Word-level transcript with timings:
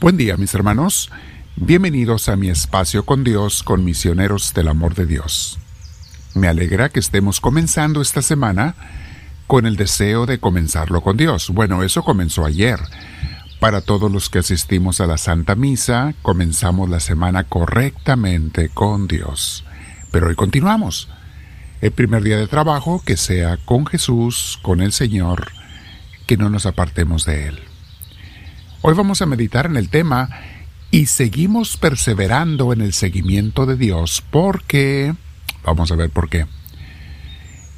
Buen 0.00 0.16
día 0.16 0.36
mis 0.36 0.52
hermanos, 0.54 1.10
bienvenidos 1.56 2.28
a 2.28 2.36
mi 2.36 2.50
espacio 2.50 3.06
con 3.06 3.24
Dios 3.24 3.62
con 3.62 3.84
misioneros 3.84 4.52
del 4.52 4.68
amor 4.68 4.94
de 4.94 5.06
Dios. 5.06 5.58
Me 6.34 6.48
alegra 6.48 6.88
que 6.88 7.00
estemos 7.00 7.40
comenzando 7.40 8.02
esta 8.02 8.20
semana 8.20 8.74
con 9.46 9.66
el 9.66 9.76
deseo 9.76 10.26
de 10.26 10.40
comenzarlo 10.40 11.00
con 11.00 11.16
Dios. 11.16 11.48
Bueno, 11.50 11.82
eso 11.82 12.02
comenzó 12.02 12.44
ayer. 12.44 12.80
Para 13.60 13.80
todos 13.80 14.10
los 14.10 14.28
que 14.28 14.40
asistimos 14.40 15.00
a 15.00 15.06
la 15.06 15.16
Santa 15.16 15.54
Misa, 15.54 16.12
comenzamos 16.22 16.90
la 16.90 17.00
semana 17.00 17.44
correctamente 17.44 18.68
con 18.68 19.06
Dios. 19.06 19.64
Pero 20.10 20.26
hoy 20.26 20.34
continuamos. 20.34 21.08
El 21.80 21.92
primer 21.92 22.24
día 22.24 22.36
de 22.36 22.48
trabajo, 22.48 23.00
que 23.06 23.16
sea 23.16 23.58
con 23.64 23.86
Jesús, 23.86 24.58
con 24.60 24.82
el 24.82 24.92
Señor, 24.92 25.52
que 26.26 26.36
no 26.36 26.50
nos 26.50 26.66
apartemos 26.66 27.24
de 27.24 27.48
Él. 27.48 27.73
Hoy 28.86 28.92
vamos 28.92 29.22
a 29.22 29.26
meditar 29.26 29.64
en 29.64 29.78
el 29.78 29.88
tema 29.88 30.28
y 30.90 31.06
seguimos 31.06 31.78
perseverando 31.78 32.70
en 32.74 32.82
el 32.82 32.92
seguimiento 32.92 33.64
de 33.64 33.78
Dios 33.78 34.22
porque, 34.30 35.14
vamos 35.64 35.90
a 35.90 35.96
ver 35.96 36.10
por 36.10 36.28
qué, 36.28 36.44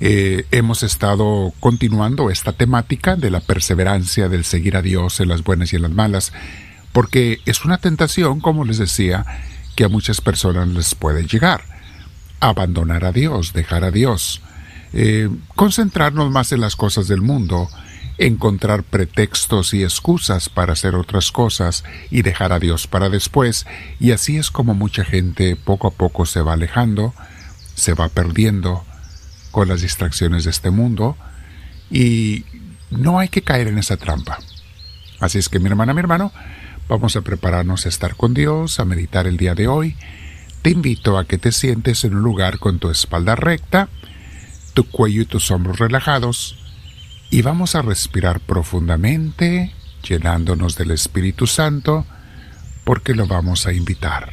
eh, 0.01 0.47
hemos 0.51 0.83
estado 0.83 1.53
continuando 1.61 2.29
esta 2.29 2.55
temática 2.55 3.15
de 3.15 3.31
la 3.31 3.39
perseverancia, 3.39 4.29
del 4.29 4.45
seguir 4.45 4.77
a 4.77 4.83
Dios 4.83 5.21
en 5.21 5.29
las 5.29 5.45
buenas 5.45 5.73
y 5.73 5.77
en 5.77 5.83
las 5.83 5.93
malas, 5.93 6.33
porque 6.91 7.39
es 7.47 7.65
una 7.65 7.79
tentación, 7.79 8.41
como 8.41 8.65
les 8.65 8.79
decía, 8.79 9.25
que 9.77 9.85
a 9.85 9.89
muchas 9.89 10.21
personas 10.21 10.67
les 10.67 10.97
puede 10.97 11.25
llegar. 11.25 11.63
Abandonar 12.41 13.05
a 13.05 13.13
Dios, 13.13 13.53
dejar 13.53 13.85
a 13.85 13.93
Dios, 13.93 14.43
eh, 14.93 15.31
concentrarnos 15.55 16.33
más 16.33 16.51
en 16.51 16.63
las 16.63 16.75
cosas 16.75 17.07
del 17.07 17.23
mundo, 17.23 17.69
encontrar 18.19 18.83
pretextos 18.83 19.75
y 19.75 19.83
excusas 19.83 20.49
para 20.49 20.73
hacer 20.73 20.95
otras 20.95 21.31
cosas 21.31 21.85
y 22.11 22.23
dejar 22.23 22.53
a 22.53 22.59
Dios 22.59 22.87
para 22.87 23.09
después, 23.09 23.67
y 24.01 24.13
así 24.13 24.37
es 24.39 24.51
como 24.51 24.75
mucha 24.75 25.05
gente 25.05 25.57
poco 25.57 25.89
a 25.89 25.91
poco 25.91 26.27
se 26.27 26.41
va 26.41 26.55
alejando, 26.55 27.15
se 27.75 27.93
va 27.93 28.09
perdiendo 28.09 28.85
con 29.51 29.69
las 29.69 29.83
distracciones 29.83 30.45
de 30.45 30.51
este 30.51 30.71
mundo, 30.71 31.17
y 31.91 32.45
no 32.91 33.19
hay 33.19 33.29
que 33.29 33.43
caer 33.43 33.69
en 33.69 33.79
esa 33.79 33.97
trampa. 33.97 34.39
Así 35.21 35.39
es 35.39 35.49
que 35.49 35.59
mi 35.59 35.69
hermana, 35.69 35.95
mi 35.95 36.01
hermano, 36.01 36.33
vamos 36.89 37.17
a 37.17 37.23
prepararnos 37.23 37.87
a 37.87 37.89
estar 37.89 38.17
con 38.17 38.35
Dios, 38.35 38.81
a 38.81 38.85
meditar 38.85 39.27
el 39.27 39.37
día 39.37 39.55
de 39.55 39.69
hoy. 39.69 39.97
Te 40.63 40.71
invito 40.71 41.17
a 41.17 41.25
que 41.25 41.39
te 41.39 41.53
sientes 41.53 42.05
en 42.05 42.15
un 42.15 42.23
lugar 42.23 42.59
con 42.59 42.79
tu 42.79 42.91
espalda 42.91 43.37
recta, 43.37 43.89
tu 44.75 44.85
cuello 44.85 45.23
y 45.23 45.27
tus 45.27 45.51
hombros 45.51 45.79
relajados, 45.79 46.66
y 47.31 47.43
vamos 47.43 47.75
a 47.75 47.83
respirar 47.83 48.41
profundamente, 48.41 49.73
llenándonos 50.09 50.77
del 50.77 50.93
Espíritu 50.93 51.47
Santo, 51.47 52.07
porque 52.85 53.15
lo 53.15 53.27
vamos 53.27 53.67
a 53.67 53.73
invitar. 53.73 54.33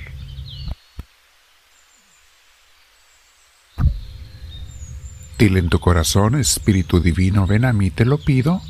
Dile 5.40 5.60
en 5.60 5.70
tu 5.70 5.80
corazón, 5.80 6.36
Espíritu 6.36 7.00
Divino, 7.00 7.48
ven 7.48 7.66
a 7.66 7.74
mí, 7.74 7.90
te 7.90 8.06
lo 8.06 8.20
pido. 8.20 8.62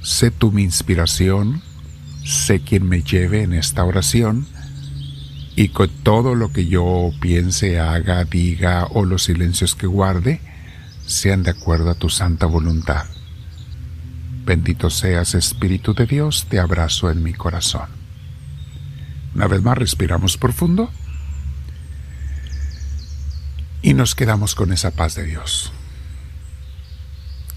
Sé 0.00 0.30
tú 0.30 0.50
mi 0.50 0.62
inspiración, 0.62 1.62
sé 2.24 2.60
quien 2.60 2.88
me 2.88 3.02
lleve 3.02 3.42
en 3.42 3.52
esta 3.52 3.84
oración, 3.84 4.46
y 5.56 5.68
con 5.68 5.88
todo 6.02 6.34
lo 6.34 6.52
que 6.52 6.66
yo 6.66 7.10
piense, 7.20 7.78
haga, 7.78 8.24
diga 8.24 8.86
o 8.86 9.04
los 9.04 9.24
silencios 9.24 9.74
que 9.74 9.86
guarde, 9.86 10.40
sean 11.06 11.42
de 11.42 11.50
acuerdo 11.50 11.90
a 11.90 11.94
tu 11.94 12.08
santa 12.08 12.46
voluntad. 12.46 13.06
Bendito 14.44 14.90
seas, 14.90 15.34
Espíritu 15.34 15.94
de 15.94 16.06
Dios, 16.06 16.46
te 16.48 16.58
abrazo 16.58 17.10
en 17.10 17.22
mi 17.22 17.32
corazón. 17.32 17.88
Una 19.34 19.46
vez 19.46 19.62
más 19.62 19.78
respiramos 19.78 20.36
profundo 20.36 20.90
y 23.82 23.94
nos 23.94 24.14
quedamos 24.14 24.54
con 24.54 24.72
esa 24.72 24.90
paz 24.92 25.14
de 25.14 25.24
Dios. 25.24 25.72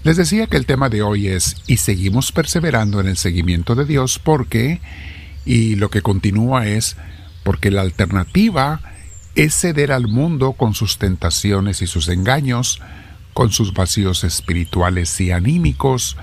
Les 0.04 0.16
decía 0.16 0.46
que 0.46 0.56
el 0.56 0.66
tema 0.66 0.88
de 0.88 1.02
hoy 1.02 1.28
es 1.28 1.56
y 1.66 1.78
seguimos 1.78 2.32
perseverando 2.32 3.00
en 3.00 3.08
el 3.08 3.16
seguimiento 3.16 3.74
de 3.74 3.84
Dios 3.84 4.18
porque, 4.18 4.80
y 5.44 5.76
lo 5.76 5.90
que 5.90 6.02
continúa 6.02 6.66
es, 6.66 6.96
porque 7.44 7.70
la 7.70 7.82
alternativa 7.82 8.80
es 9.34 9.54
ceder 9.54 9.92
al 9.92 10.08
mundo 10.08 10.52
con 10.52 10.74
sus 10.74 10.98
tentaciones 10.98 11.82
y 11.82 11.86
sus 11.86 12.08
engaños, 12.08 12.80
con 13.38 13.52
sus 13.52 13.72
vacíos 13.72 14.24
espirituales 14.24 15.20
y 15.20 15.30
anímicos, 15.30 16.16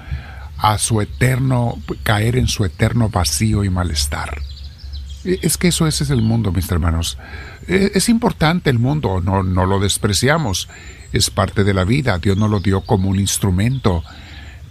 a 0.57 0.77
su 0.77 0.99
eterno, 0.99 1.81
caer 2.03 2.35
en 2.35 2.49
su 2.49 2.65
eterno 2.65 3.07
vacío 3.07 3.63
y 3.63 3.69
malestar. 3.69 4.41
E, 5.23 5.39
es 5.41 5.55
que 5.55 5.69
eso 5.69 5.87
ese 5.87 6.03
es 6.03 6.09
el 6.09 6.21
mundo, 6.21 6.51
mis 6.51 6.69
hermanos. 6.69 7.17
E, 7.69 7.91
es 7.95 8.09
importante 8.09 8.69
el 8.69 8.79
mundo, 8.79 9.21
no, 9.23 9.43
no 9.43 9.65
lo 9.65 9.79
despreciamos. 9.79 10.67
Es 11.13 11.29
parte 11.29 11.63
de 11.63 11.73
la 11.73 11.85
vida. 11.85 12.19
Dios 12.19 12.35
nos 12.35 12.49
lo 12.49 12.59
dio 12.59 12.81
como 12.81 13.07
un 13.07 13.17
instrumento 13.17 14.03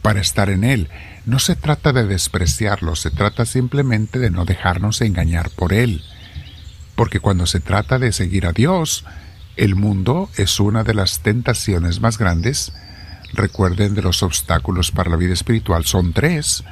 para 0.02 0.20
estar 0.20 0.50
en 0.50 0.64
él. 0.64 0.90
No 1.24 1.38
se 1.38 1.56
trata 1.56 1.94
de 1.94 2.04
despreciarlo, 2.04 2.94
se 2.94 3.10
trata 3.10 3.46
simplemente 3.46 4.18
de 4.18 4.30
no 4.30 4.44
dejarnos 4.44 5.00
engañar 5.00 5.48
por 5.48 5.72
él. 5.72 6.02
Porque 6.94 7.20
cuando 7.20 7.46
se 7.46 7.60
trata 7.60 7.98
de 7.98 8.12
seguir 8.12 8.44
a 8.44 8.52
Dios, 8.52 9.06
el 9.56 9.76
mundo 9.76 10.28
es 10.36 10.58
una 10.60 10.84
de 10.84 10.94
las 10.94 11.20
tentaciones 11.20 12.00
más 12.00 12.18
grandes. 12.18 12.72
Recuerden 13.32 13.94
de 13.94 14.02
los 14.02 14.22
obstáculos 14.22 14.90
para 14.90 15.10
la 15.10 15.16
vida 15.16 15.32
espiritual. 15.32 15.84
Son 15.84 16.12
tres. 16.12 16.64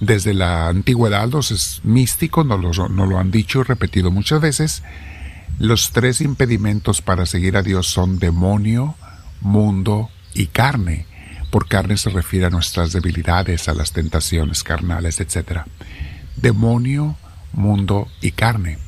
Desde 0.00 0.34
la 0.34 0.68
antigüedad 0.68 1.28
los 1.28 1.80
místicos 1.84 2.46
nos 2.46 2.78
lo, 2.78 2.88
lo 2.88 3.18
han 3.18 3.30
dicho 3.30 3.60
y 3.60 3.64
repetido 3.64 4.10
muchas 4.10 4.40
veces. 4.40 4.82
Los 5.58 5.90
tres 5.90 6.20
impedimentos 6.20 7.02
para 7.02 7.26
seguir 7.26 7.56
a 7.56 7.62
Dios 7.62 7.86
son 7.86 8.18
demonio, 8.18 8.94
mundo 9.40 10.08
y 10.34 10.46
carne. 10.46 11.06
Por 11.50 11.68
carne 11.68 11.96
se 11.96 12.10
refiere 12.10 12.46
a 12.46 12.50
nuestras 12.50 12.92
debilidades, 12.92 13.68
a 13.68 13.74
las 13.74 13.92
tentaciones 13.92 14.62
carnales, 14.62 15.20
etc. 15.20 15.62
Demonio, 16.36 17.16
mundo 17.52 18.08
y 18.20 18.32
carne. 18.32 18.78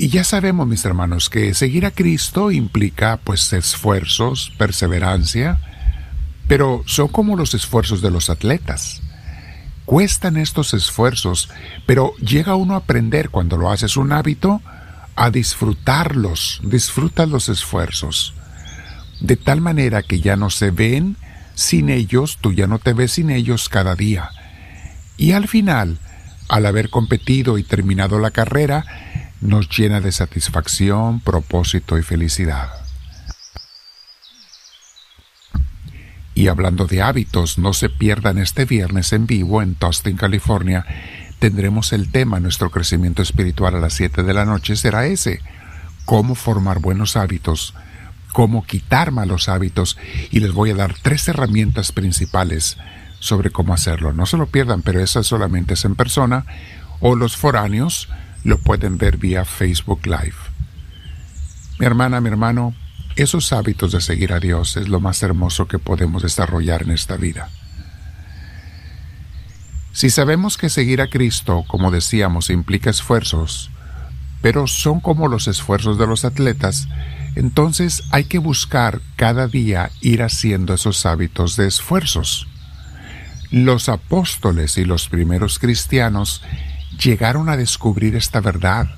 Y 0.00 0.08
ya 0.08 0.24
sabemos, 0.24 0.66
mis 0.66 0.82
hermanos, 0.86 1.28
que 1.28 1.52
seguir 1.52 1.84
a 1.84 1.90
Cristo 1.90 2.50
implica 2.50 3.20
pues 3.22 3.52
esfuerzos, 3.52 4.50
perseverancia, 4.56 5.60
pero 6.48 6.82
son 6.86 7.08
como 7.08 7.36
los 7.36 7.52
esfuerzos 7.52 8.00
de 8.00 8.10
los 8.10 8.30
atletas. 8.30 9.02
Cuestan 9.84 10.38
estos 10.38 10.72
esfuerzos, 10.72 11.50
pero 11.84 12.14
llega 12.16 12.54
uno 12.54 12.72
a 12.72 12.78
aprender 12.78 13.28
cuando 13.28 13.58
lo 13.58 13.70
haces 13.70 13.98
un 13.98 14.12
hábito 14.12 14.62
a 15.16 15.28
disfrutarlos, 15.28 16.62
disfrutas 16.64 17.28
los 17.28 17.50
esfuerzos, 17.50 18.32
de 19.20 19.36
tal 19.36 19.60
manera 19.60 20.02
que 20.02 20.20
ya 20.20 20.34
no 20.34 20.48
se 20.48 20.70
ven 20.70 21.18
sin 21.54 21.90
ellos, 21.90 22.38
tú 22.40 22.54
ya 22.54 22.66
no 22.66 22.78
te 22.78 22.94
ves 22.94 23.12
sin 23.12 23.28
ellos 23.28 23.68
cada 23.68 23.96
día. 23.96 24.30
Y 25.18 25.32
al 25.32 25.46
final, 25.46 25.98
al 26.48 26.64
haber 26.64 26.88
competido 26.88 27.58
y 27.58 27.64
terminado 27.64 28.18
la 28.18 28.30
carrera, 28.30 28.86
nos 29.40 29.68
llena 29.68 30.00
de 30.00 30.12
satisfacción, 30.12 31.20
propósito 31.20 31.98
y 31.98 32.02
felicidad. 32.02 32.68
Y 36.34 36.48
hablando 36.48 36.86
de 36.86 37.02
hábitos, 37.02 37.58
no 37.58 37.72
se 37.72 37.88
pierdan 37.88 38.38
este 38.38 38.64
viernes 38.64 39.12
en 39.12 39.26
vivo 39.26 39.62
en 39.62 39.74
Tustin, 39.74 40.16
California. 40.16 40.86
Tendremos 41.38 41.92
el 41.92 42.10
tema, 42.10 42.40
nuestro 42.40 42.70
crecimiento 42.70 43.22
espiritual 43.22 43.74
a 43.74 43.80
las 43.80 43.94
7 43.94 44.22
de 44.22 44.34
la 44.34 44.44
noche 44.44 44.76
será 44.76 45.06
ese, 45.06 45.40
cómo 46.04 46.34
formar 46.34 46.78
buenos 46.78 47.16
hábitos, 47.16 47.74
cómo 48.32 48.64
quitar 48.64 49.10
malos 49.10 49.48
hábitos 49.48 49.98
y 50.30 50.40
les 50.40 50.52
voy 50.52 50.70
a 50.70 50.76
dar 50.76 50.94
tres 51.02 51.28
herramientas 51.28 51.92
principales 51.92 52.78
sobre 53.18 53.50
cómo 53.50 53.74
hacerlo. 53.74 54.12
No 54.12 54.26
se 54.26 54.36
lo 54.36 54.46
pierdan, 54.46 54.82
pero 54.82 55.00
esa 55.00 55.22
solamente 55.22 55.74
es 55.74 55.84
en 55.84 55.94
persona 55.94 56.46
o 57.00 57.16
los 57.16 57.36
foráneos 57.36 58.08
lo 58.44 58.58
pueden 58.58 58.98
ver 58.98 59.16
vía 59.16 59.44
Facebook 59.44 60.06
Live. 60.06 60.36
Mi 61.78 61.86
hermana, 61.86 62.20
mi 62.20 62.28
hermano, 62.28 62.74
esos 63.16 63.52
hábitos 63.52 63.92
de 63.92 64.00
seguir 64.00 64.32
a 64.32 64.40
Dios 64.40 64.76
es 64.76 64.88
lo 64.88 65.00
más 65.00 65.22
hermoso 65.22 65.66
que 65.66 65.78
podemos 65.78 66.22
desarrollar 66.22 66.82
en 66.82 66.90
esta 66.90 67.16
vida. 67.16 67.48
Si 69.92 70.10
sabemos 70.10 70.56
que 70.56 70.70
seguir 70.70 71.00
a 71.00 71.08
Cristo, 71.08 71.64
como 71.66 71.90
decíamos, 71.90 72.48
implica 72.50 72.90
esfuerzos, 72.90 73.70
pero 74.40 74.66
son 74.66 75.00
como 75.00 75.28
los 75.28 75.48
esfuerzos 75.48 75.98
de 75.98 76.06
los 76.06 76.24
atletas, 76.24 76.88
entonces 77.34 78.02
hay 78.10 78.24
que 78.24 78.38
buscar 78.38 79.00
cada 79.16 79.46
día 79.46 79.90
ir 80.00 80.22
haciendo 80.22 80.74
esos 80.74 81.04
hábitos 81.06 81.56
de 81.56 81.66
esfuerzos. 81.66 82.46
Los 83.50 83.88
apóstoles 83.88 84.78
y 84.78 84.84
los 84.84 85.08
primeros 85.08 85.58
cristianos 85.58 86.42
llegaron 87.02 87.48
a 87.48 87.56
descubrir 87.56 88.16
esta 88.16 88.40
verdad 88.40 88.88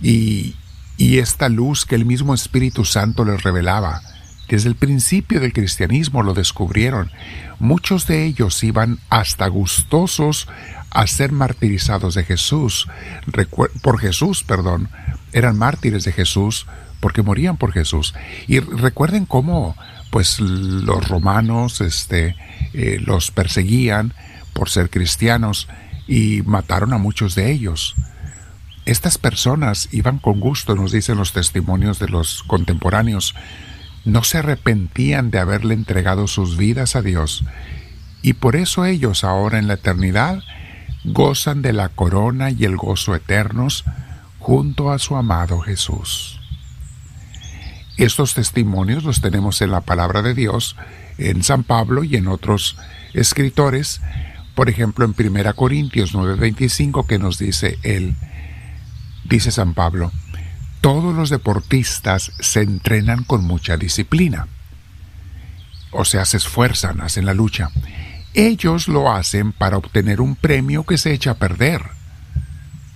y, 0.00 0.56
y 0.96 1.18
esta 1.18 1.48
luz 1.48 1.84
que 1.84 1.94
el 1.94 2.04
mismo 2.04 2.34
Espíritu 2.34 2.84
Santo 2.84 3.24
les 3.24 3.42
revelaba. 3.42 4.02
Desde 4.48 4.68
el 4.68 4.76
principio 4.76 5.40
del 5.40 5.52
cristianismo 5.52 6.22
lo 6.22 6.32
descubrieron. 6.32 7.10
Muchos 7.58 8.06
de 8.06 8.24
ellos 8.24 8.62
iban 8.64 8.98
hasta 9.10 9.46
gustosos 9.48 10.48
a 10.90 11.06
ser 11.06 11.32
martirizados 11.32 12.14
de 12.14 12.24
Jesús, 12.24 12.88
por 13.82 14.00
Jesús, 14.00 14.42
perdón, 14.42 14.88
eran 15.32 15.58
mártires 15.58 16.04
de 16.04 16.12
Jesús 16.12 16.66
porque 17.00 17.22
morían 17.22 17.56
por 17.58 17.72
Jesús. 17.72 18.14
Y 18.46 18.60
recuerden 18.60 19.26
cómo, 19.26 19.76
pues, 20.10 20.40
los 20.40 21.06
romanos, 21.08 21.80
este, 21.80 22.36
eh, 22.72 22.98
los 23.00 23.30
perseguían 23.30 24.14
por 24.52 24.70
ser 24.70 24.90
cristianos 24.90 25.68
y 26.08 26.42
mataron 26.42 26.92
a 26.92 26.98
muchos 26.98 27.34
de 27.36 27.52
ellos. 27.52 27.94
Estas 28.86 29.18
personas 29.18 29.88
iban 29.92 30.18
con 30.18 30.40
gusto, 30.40 30.74
nos 30.74 30.90
dicen 30.90 31.18
los 31.18 31.32
testimonios 31.32 31.98
de 31.98 32.08
los 32.08 32.42
contemporáneos, 32.42 33.34
no 34.06 34.24
se 34.24 34.38
arrepentían 34.38 35.30
de 35.30 35.38
haberle 35.38 35.74
entregado 35.74 36.26
sus 36.26 36.56
vidas 36.56 36.96
a 36.96 37.02
Dios, 37.02 37.44
y 38.22 38.32
por 38.32 38.56
eso 38.56 38.86
ellos 38.86 39.22
ahora 39.22 39.58
en 39.58 39.68
la 39.68 39.74
eternidad 39.74 40.42
gozan 41.04 41.62
de 41.62 41.74
la 41.74 41.90
corona 41.90 42.50
y 42.50 42.64
el 42.64 42.76
gozo 42.76 43.14
eternos 43.14 43.84
junto 44.38 44.90
a 44.90 44.98
su 44.98 45.16
amado 45.16 45.60
Jesús. 45.60 46.40
Estos 47.98 48.34
testimonios 48.34 49.04
los 49.04 49.20
tenemos 49.20 49.60
en 49.60 49.72
la 49.72 49.82
palabra 49.82 50.22
de 50.22 50.32
Dios, 50.32 50.76
en 51.18 51.42
San 51.42 51.64
Pablo 51.64 52.04
y 52.04 52.16
en 52.16 52.28
otros 52.28 52.76
escritores, 53.12 54.00
por 54.58 54.68
ejemplo 54.68 55.04
en 55.04 55.14
1 55.16 55.54
Corintios 55.54 56.16
9:25 56.16 57.06
que 57.06 57.20
nos 57.20 57.38
dice 57.38 57.78
él, 57.84 58.16
dice 59.22 59.52
San 59.52 59.72
Pablo, 59.72 60.10
todos 60.80 61.14
los 61.14 61.30
deportistas 61.30 62.32
se 62.40 62.62
entrenan 62.62 63.22
con 63.22 63.44
mucha 63.44 63.76
disciplina, 63.76 64.48
o 65.92 66.04
sea, 66.04 66.24
se 66.24 66.38
esfuerzan, 66.38 67.00
hacen 67.02 67.24
la 67.24 67.34
lucha. 67.34 67.70
Ellos 68.34 68.88
lo 68.88 69.12
hacen 69.12 69.52
para 69.52 69.76
obtener 69.76 70.20
un 70.20 70.34
premio 70.34 70.82
que 70.82 70.98
se 70.98 71.12
echa 71.12 71.30
a 71.30 71.38
perder. 71.38 71.82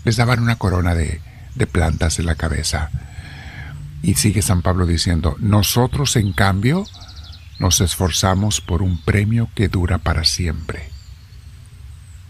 Les 0.02 0.16
daban 0.16 0.40
una 0.40 0.56
corona 0.56 0.96
de, 0.96 1.20
de 1.54 1.66
plantas 1.68 2.18
en 2.18 2.26
la 2.26 2.34
cabeza. 2.34 2.90
Y 4.02 4.14
sigue 4.14 4.42
San 4.42 4.62
Pablo 4.62 4.84
diciendo, 4.84 5.36
nosotros 5.38 6.16
en 6.16 6.32
cambio 6.32 6.86
nos 7.60 7.80
esforzamos 7.80 8.60
por 8.60 8.82
un 8.82 9.00
premio 9.00 9.48
que 9.54 9.68
dura 9.68 9.98
para 9.98 10.24
siempre. 10.24 10.90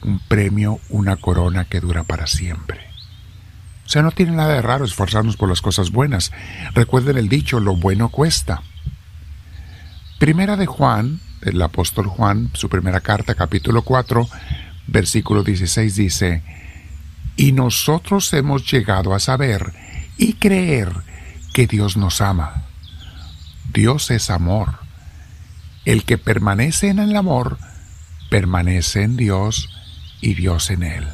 Un 0.03 0.19
premio, 0.21 0.81
una 0.89 1.17
corona 1.17 1.65
que 1.65 1.81
dura 1.81 2.03
para 2.03 2.27
siempre. 2.27 2.81
O 3.87 3.89
sea, 3.89 4.03
no 4.03 4.11
tiene 4.11 4.33
nada 4.33 4.55
de 4.55 4.63
raro 4.63 4.85
esforzarnos 4.85 5.37
por 5.37 5.49
las 5.49 5.61
cosas 5.61 5.91
buenas. 5.91 6.33
Recuerden 6.75 7.19
el 7.19 7.29
dicho, 7.29 7.61
lo 7.61 7.77
bueno 7.77 8.09
cuesta. 8.09 8.63
Primera 10.19 10.57
de 10.57 10.67
Juan, 10.67 11.21
el 11.43 11.61
apóstol 11.61 12.07
Juan, 12.07 12.51
su 12.55 12.69
primera 12.69 13.01
carta, 13.01 13.35
capítulo 13.35 13.83
4, 13.83 14.29
versículo 14.87 15.43
16 15.43 15.97
dice, 15.97 16.43
y 17.37 17.53
nosotros 17.53 18.33
hemos 18.33 18.71
llegado 18.71 19.15
a 19.15 19.19
saber 19.19 19.73
y 20.17 20.35
creer 20.35 20.93
que 21.53 21.67
Dios 21.67 21.97
nos 21.97 22.21
ama. 22.21 22.65
Dios 23.73 24.11
es 24.11 24.31
amor. 24.31 24.79
El 25.85 26.05
que 26.05 26.19
permanece 26.19 26.89
en 26.89 26.99
el 26.99 27.17
amor, 27.17 27.59
permanece 28.31 29.03
en 29.03 29.17
Dios 29.17 29.69
y 30.23 30.35
Dios 30.35 30.71
en 30.71 30.85
él. 30.85 31.07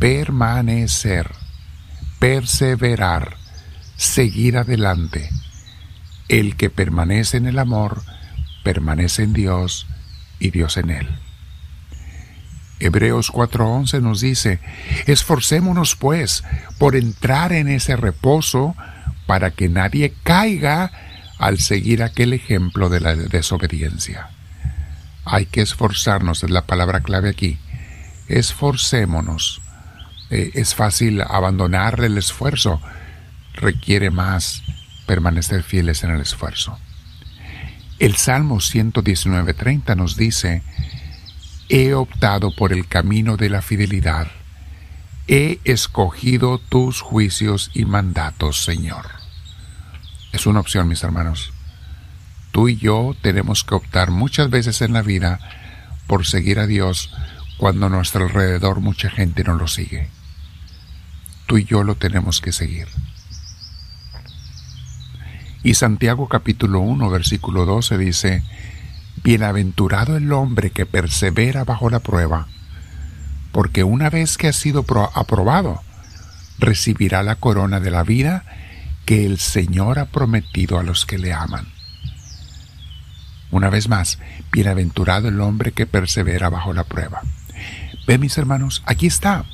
Permanecer, 0.00 1.30
perseverar, 2.18 3.36
seguir 3.96 4.56
adelante. 4.56 5.30
El 6.28 6.56
que 6.56 6.70
permanece 6.70 7.36
en 7.36 7.46
el 7.46 7.58
amor, 7.58 8.02
permanece 8.64 9.22
en 9.22 9.32
Dios 9.32 9.86
y 10.40 10.50
Dios 10.50 10.76
en 10.76 10.90
él. 10.90 11.08
Hebreos 12.80 13.30
4:11 13.30 14.00
nos 14.00 14.20
dice, 14.20 14.60
esforcémonos 15.06 15.96
pues 15.96 16.44
por 16.78 16.96
entrar 16.96 17.52
en 17.52 17.68
ese 17.68 17.96
reposo 17.96 18.74
para 19.26 19.50
que 19.50 19.68
nadie 19.68 20.14
caiga 20.22 20.92
al 21.38 21.58
seguir 21.58 22.02
aquel 22.02 22.32
ejemplo 22.32 22.88
de 22.88 23.00
la 23.00 23.14
desobediencia. 23.14 24.30
Hay 25.24 25.46
que 25.46 25.60
esforzarnos, 25.60 26.42
es 26.42 26.50
la 26.50 26.66
palabra 26.66 27.00
clave 27.00 27.28
aquí. 27.28 27.58
Esforcémonos. 28.28 29.60
Eh, 30.30 30.50
es 30.54 30.74
fácil 30.74 31.22
abandonar 31.22 32.00
el 32.00 32.18
esfuerzo, 32.18 32.80
requiere 33.54 34.10
más 34.10 34.62
permanecer 35.06 35.62
fieles 35.62 36.04
en 36.04 36.10
el 36.10 36.20
esfuerzo. 36.20 36.78
El 37.98 38.16
Salmo 38.16 38.56
119.30 38.56 39.96
nos 39.96 40.16
dice, 40.16 40.62
He 41.68 41.94
optado 41.94 42.54
por 42.54 42.72
el 42.72 42.86
camino 42.86 43.36
de 43.36 43.50
la 43.50 43.62
fidelidad. 43.62 44.28
He 45.26 45.60
escogido 45.64 46.58
tus 46.58 47.00
juicios 47.00 47.70
y 47.74 47.84
mandatos, 47.84 48.64
Señor. 48.64 49.06
Es 50.32 50.46
una 50.46 50.60
opción, 50.60 50.88
mis 50.88 51.02
hermanos. 51.02 51.52
Tú 52.52 52.68
y 52.68 52.76
yo 52.76 53.14
tenemos 53.20 53.64
que 53.64 53.74
optar 53.74 54.10
muchas 54.10 54.48
veces 54.48 54.80
en 54.80 54.92
la 54.92 55.02
vida 55.02 55.38
por 56.06 56.26
seguir 56.26 56.58
a 56.58 56.66
Dios 56.66 57.12
cuando 57.58 57.86
a 57.86 57.88
nuestro 57.90 58.24
alrededor 58.24 58.80
mucha 58.80 59.10
gente 59.10 59.44
no 59.44 59.54
lo 59.54 59.66
sigue. 59.66 60.08
Tú 61.46 61.58
y 61.58 61.64
yo 61.64 61.82
lo 61.82 61.96
tenemos 61.96 62.40
que 62.40 62.52
seguir. 62.52 62.86
Y 65.64 65.74
Santiago 65.74 66.28
capítulo 66.28 66.80
1 66.80 67.10
versículo 67.10 67.66
12 67.66 67.98
dice, 67.98 68.42
Bienaventurado 69.24 70.16
el 70.16 70.32
hombre 70.32 70.70
que 70.70 70.86
persevera 70.86 71.64
bajo 71.64 71.90
la 71.90 71.98
prueba, 71.98 72.46
porque 73.50 73.82
una 73.82 74.08
vez 74.08 74.38
que 74.38 74.46
ha 74.46 74.52
sido 74.52 74.86
aprobado, 75.14 75.82
recibirá 76.60 77.24
la 77.24 77.34
corona 77.34 77.80
de 77.80 77.90
la 77.90 78.04
vida 78.04 78.44
que 79.04 79.26
el 79.26 79.38
Señor 79.38 79.98
ha 79.98 80.04
prometido 80.04 80.78
a 80.78 80.84
los 80.84 81.06
que 81.06 81.18
le 81.18 81.32
aman. 81.32 81.66
Una 83.50 83.68
vez 83.68 83.88
más, 83.88 84.18
bienaventurado 84.52 85.28
el 85.28 85.40
hombre 85.40 85.72
que 85.72 85.86
persevera 85.86 86.50
bajo 86.50 86.72
la 86.72 86.84
prueba. 86.84 87.22
Ve, 88.08 88.16
mis 88.16 88.38
hermanos, 88.38 88.82
aquí 88.86 89.06
está. 89.06 89.44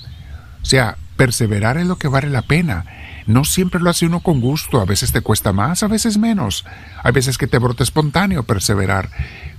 O 0.62 0.64
sea, 0.64 0.96
perseverar 1.16 1.76
es 1.76 1.88
lo 1.88 1.98
que 1.98 2.06
vale 2.06 2.30
la 2.30 2.42
pena. 2.42 2.86
No 3.26 3.44
siempre 3.44 3.80
lo 3.80 3.90
hace 3.90 4.06
uno 4.06 4.20
con 4.20 4.40
gusto, 4.40 4.80
a 4.80 4.84
veces 4.84 5.10
te 5.10 5.22
cuesta 5.22 5.52
más, 5.52 5.82
a 5.82 5.88
veces 5.88 6.18
menos. 6.18 6.64
Hay 7.02 7.10
veces 7.10 7.36
que 7.36 7.48
te 7.48 7.58
brota 7.58 7.82
espontáneo 7.82 8.44
perseverar, 8.44 9.10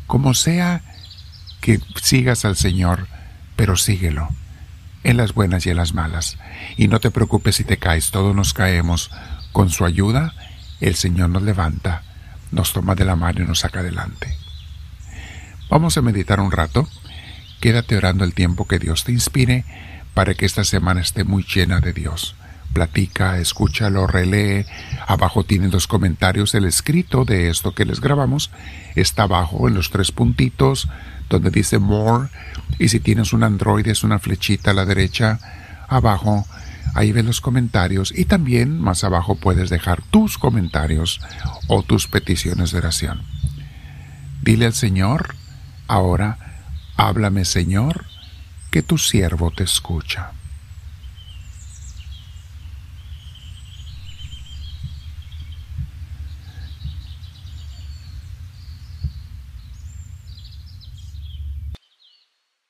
como 0.07 0.33
sea 0.33 0.81
que 1.59 1.81
sigas 2.01 2.45
al 2.45 2.55
Señor, 2.55 3.07
pero 3.57 3.75
síguelo, 3.75 4.29
en 5.03 5.17
las 5.17 5.33
buenas 5.33 5.65
y 5.65 5.71
en 5.71 5.77
las 5.77 5.93
malas. 5.93 6.37
Y 6.77 6.87
no 6.87 7.01
te 7.01 7.11
preocupes 7.11 7.57
si 7.57 7.65
te 7.65 7.75
caes, 7.75 8.11
todos 8.11 8.33
nos 8.33 8.53
caemos. 8.53 9.11
Con 9.51 9.71
su 9.71 9.83
ayuda, 9.83 10.33
el 10.79 10.95
Señor 10.95 11.31
nos 11.31 11.43
levanta, 11.43 12.03
nos 12.51 12.71
toma 12.71 12.95
de 12.95 13.03
la 13.03 13.17
mano 13.17 13.41
y 13.41 13.45
nos 13.45 13.59
saca 13.59 13.81
adelante. 13.81 14.37
Vamos 15.69 15.97
a 15.97 16.01
meditar 16.01 16.39
un 16.39 16.51
rato. 16.51 16.87
Quédate 17.65 17.97
orando 17.97 18.25
el 18.25 18.35
tiempo 18.35 18.67
que 18.67 18.77
Dios 18.77 19.05
te 19.05 19.11
inspire 19.11 19.65
para 20.13 20.35
que 20.35 20.45
esta 20.45 20.63
semana 20.63 21.01
esté 21.01 21.23
muy 21.23 21.43
llena 21.43 21.79
de 21.79 21.93
Dios. 21.93 22.35
Platica, 22.73 23.39
escúchalo, 23.39 24.05
relee. 24.05 24.67
Abajo 25.07 25.45
tienen 25.45 25.71
los 25.71 25.87
comentarios, 25.87 26.53
el 26.53 26.65
escrito 26.65 27.25
de 27.25 27.49
esto 27.49 27.73
que 27.73 27.85
les 27.85 28.01
grabamos. 28.01 28.51
Está 28.93 29.23
abajo 29.23 29.67
en 29.67 29.73
los 29.73 29.89
tres 29.89 30.11
puntitos 30.11 30.89
donde 31.27 31.49
dice 31.49 31.79
More. 31.79 32.29
Y 32.77 32.89
si 32.89 32.99
tienes 32.99 33.33
un 33.33 33.41
Android 33.41 33.87
es 33.87 34.03
una 34.03 34.19
flechita 34.19 34.69
a 34.69 34.75
la 34.75 34.85
derecha. 34.85 35.39
Abajo, 35.87 36.45
ahí 36.93 37.13
ven 37.13 37.25
los 37.25 37.41
comentarios. 37.41 38.13
Y 38.15 38.25
también 38.25 38.79
más 38.79 39.03
abajo 39.03 39.33
puedes 39.37 39.71
dejar 39.71 40.03
tus 40.03 40.37
comentarios 40.37 41.19
o 41.65 41.81
tus 41.81 42.05
peticiones 42.07 42.69
de 42.69 42.77
oración. 42.77 43.23
Dile 44.43 44.67
al 44.67 44.73
Señor, 44.75 45.33
ahora, 45.87 46.44
háblame 46.97 47.45
Señor, 47.45 48.05
que 48.71 48.81
tu 48.81 48.97
siervo 48.97 49.51
te 49.51 49.63
escucha. 49.63 50.31